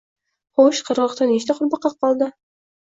[0.61, 2.35] Xoʻsh, qirgʻoqda nechta qurbaqa qoldi